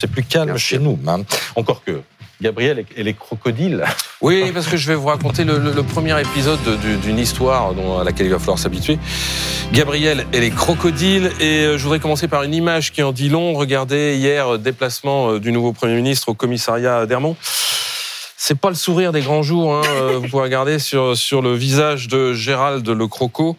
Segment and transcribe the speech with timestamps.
[0.00, 0.96] C'est plus calme chez nous.
[1.08, 1.24] Hein.
[1.56, 2.02] Encore que
[2.40, 3.84] Gabriel et les crocodiles.
[4.20, 6.58] Oui, parce que je vais vous raconter le, premier épisode
[7.02, 8.98] d'une histoire à laquelle il va falloir s'habituer.
[9.72, 11.30] Gabriel et les crocodiles.
[11.38, 13.54] Et euh, je voudrais commencer par une image qui en dit long.
[13.54, 17.36] Regardez hier, déplacement euh, du nouveau Premier ministre au commissariat d'Hermont.
[18.48, 19.74] C'est pas le sourire des grands jours.
[19.74, 19.82] Hein.
[19.86, 23.58] Euh, vous pouvez regarder sur, sur le visage de Gérald le croco.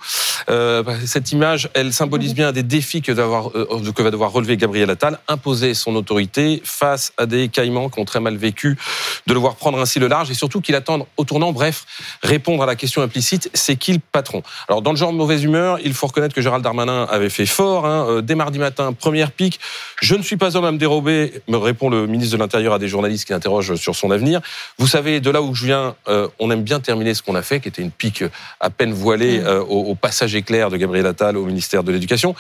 [0.50, 4.90] Euh, cette image, elle symbolise bien des défis que, euh, que va devoir relever Gabriel
[4.90, 8.80] Attal, imposer son autorité face à des caïmans qui ont très mal vécu,
[9.28, 11.86] de le voir prendre ainsi le large et surtout qu'il attende au tournant, bref,
[12.24, 14.42] répondre à la question implicite, c'est qui le patron?
[14.70, 17.46] Alors dans le genre de mauvaise humeur, il faut reconnaître que Gérald Darmanin avait fait
[17.46, 17.86] fort.
[17.86, 18.22] Hein.
[18.24, 19.60] Dès mardi matin, première pique,
[20.02, 22.80] je ne suis pas homme à me dérober, me répond le ministre de l'Intérieur à
[22.80, 24.42] des journalistes qui interrogent sur son avenir.
[24.80, 27.42] Vous savez, de là où je viens, euh, on aime bien terminer ce qu'on a
[27.42, 28.24] fait, qui était une pique
[28.62, 29.46] à peine voilée mm.
[29.46, 32.34] euh, au, passage éclair de Gabriel Attal au ministère de l'Éducation.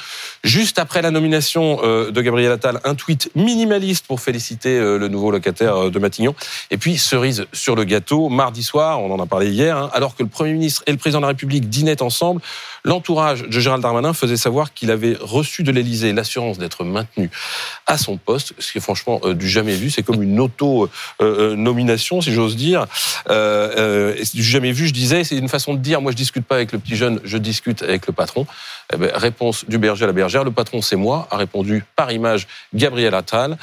[0.45, 5.31] Juste après la nomination euh, de Gabriel Attal, un tweet minimaliste pour féliciter le nouveau
[5.31, 6.33] locataire de Matignon.
[6.71, 10.16] Et puis, cerise sur le gâteau, mardi soir, on en a parlé hier, hein, alors
[10.16, 12.42] que le Premier ministre et le Président de la République dînaient ensemble,
[12.86, 17.30] l'entourage de Gérald Darmanin faisait savoir qu'il avait reçu de l'Élysée l'assurance d'être maintenu
[17.86, 19.89] à son poste, ce qui est franchement du jamais vu.
[19.89, 22.85] C'est comme une auto-nomination, j'ose dire.
[23.30, 26.55] Euh, euh, jamais vu, je disais, c'est une façon de dire, moi je discute pas
[26.55, 28.45] avec le petit jeune, je discute avec le patron.
[28.94, 32.11] Eh ben, réponse du berger à la bergère, le patron c'est moi, a répondu par
[32.11, 33.58] image Gabriel Attal,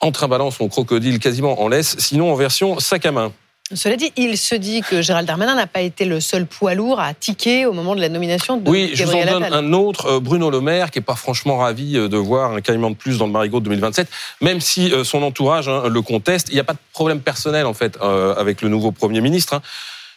[0.00, 3.32] en trimballant son crocodile quasiment en laisse, sinon en version sac à main.
[3.74, 7.00] Cela dit, il se dit que Gérald Darmanin n'a pas été le seul poids lourd
[7.00, 10.06] à tiquer au moment de la nomination de Oui, je vous en donne un autre,
[10.06, 12.96] euh, Bruno Le Maire, qui n'est pas franchement ravi euh, de voir un caïman de
[12.96, 14.08] plus dans le Marigot de 2027,
[14.40, 16.48] même si euh, son entourage hein, le conteste.
[16.50, 19.54] Il n'y a pas de problème personnel, en fait, avec le nouveau Premier ministre.
[19.54, 19.62] Hein.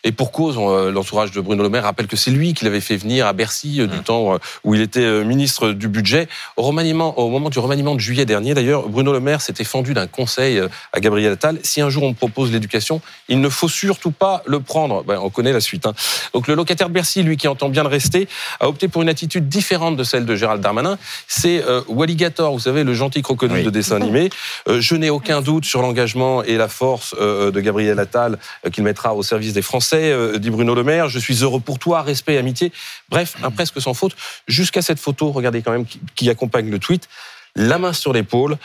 [0.06, 2.80] Et pour cause, euh, l'entourage de Bruno Le Maire rappelle que c'est lui qui l'avait
[2.80, 4.03] fait venir à Bercy euh, du mmh.
[4.03, 6.28] temps euh, où il était ministre du budget.
[6.58, 9.95] Au, remaniement, au moment du remaniement de juillet dernier, d'ailleurs, Bruno Le Maire s'était fendu
[9.95, 10.61] d'un conseil
[10.94, 11.58] à Gabriel Attal.
[11.64, 15.03] Si un jour on propose l'éducation, il ne faut surtout pas le prendre.
[15.03, 15.88] Ben, on connaît la suite.
[15.88, 15.94] Hein.
[16.33, 18.27] Donc le locataire de Bercy, lui qui entend bien le rester,
[18.60, 20.99] a opté pour une attitude différente de celle de Gérald Darmanin.
[21.27, 24.30] C'est euh, Walligator, vous savez, le gentil crocodile de dessin animé.
[24.70, 28.37] je n'ai aucun doute sur l'engagement et la force de Gabriel Attal
[28.72, 31.10] qu'il mettra au service des Français euh, dit Bruno Le Maire.
[31.10, 32.72] Je suis heureux pour toi, respect, amitié.
[33.10, 34.16] Bref, presque sans faute.
[34.48, 35.86] Jusqu'à cette photo, regardez quand même,
[36.16, 37.08] qui accompagne le tweet.
[37.56, 38.58] La main sur l'épaule,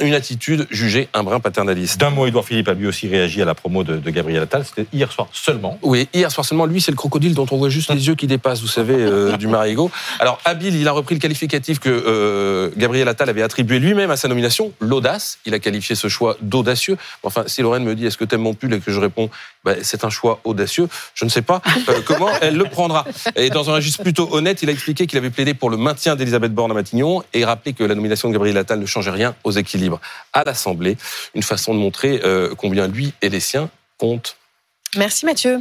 [0.00, 2.00] une attitude jugée un brin paternaliste.
[2.00, 4.64] D'un mot, Edouard Philippe a lui aussi réagi à la promo de, Gabriel Attal.
[4.64, 5.78] C'était hier soir seulement.
[5.82, 6.64] Oui, hier soir seulement.
[6.64, 9.36] Lui, c'est le crocodile dont on voit juste les yeux qui dépassent, vous savez, euh,
[9.36, 9.90] du marigot.
[10.18, 14.16] Alors, habile, il a repris le qualificatif que euh, Gabriel Attal avait attribué lui-même à
[14.16, 15.38] sa nomination, l'audace.
[15.44, 16.96] Il a qualifié ce choix d'audacieux.
[17.22, 19.28] Enfin, si Lorraine me dit est-ce que t'aimes mon pull et que je réponds
[19.64, 23.04] bah, c'est un choix audacieux, je ne sais pas euh, comment elle le prendra.
[23.36, 26.16] Et dans un registre plutôt honnête, il a expliqué qu'il avait plaidé pour le maintien
[26.16, 29.34] d'Elisabeth Borne à Matignon et rappelé que la nomination de Gabriel Attal ne changeait rien
[29.44, 29.81] aux équilibres
[30.32, 30.96] à l'Assemblée.
[31.34, 34.36] Une façon de montrer euh, combien lui et les siens comptent.
[34.96, 35.60] Merci Mathieu.